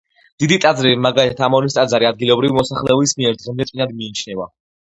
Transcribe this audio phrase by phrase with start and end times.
[0.43, 4.53] დიდი ტაძრები, მაგალითად ამონის ტაძარი ადგილობრივი მოსახლეობის მიერ დღემდე წმინდად მიიჩნევა.